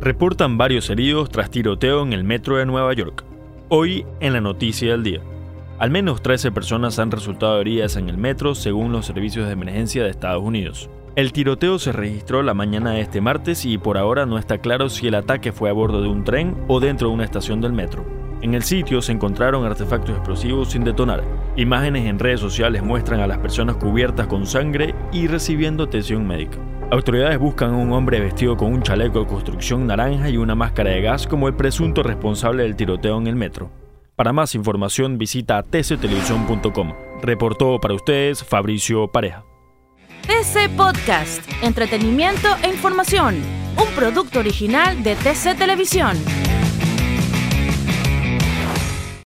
[0.00, 3.22] Reportan varios heridos tras tiroteo en el metro de Nueva York.
[3.68, 5.20] Hoy en la noticia del día.
[5.78, 10.02] Al menos 13 personas han resultado heridas en el metro según los servicios de emergencia
[10.02, 10.88] de Estados Unidos.
[11.16, 14.88] El tiroteo se registró la mañana de este martes y por ahora no está claro
[14.88, 17.74] si el ataque fue a bordo de un tren o dentro de una estación del
[17.74, 18.02] metro.
[18.40, 21.22] En el sitio se encontraron artefactos explosivos sin detonar.
[21.56, 26.56] Imágenes en redes sociales muestran a las personas cubiertas con sangre y recibiendo atención médica.
[26.90, 30.90] Autoridades buscan a un hombre vestido con un chaleco de construcción naranja y una máscara
[30.90, 33.70] de gas como el presunto responsable del tiroteo en el metro.
[34.16, 36.92] Para más información visita tctelevisión.com.
[37.22, 39.44] Reportó para ustedes Fabricio Pareja.
[40.22, 43.36] TC Podcast, entretenimiento e información,
[43.76, 46.16] un producto original de TC Televisión.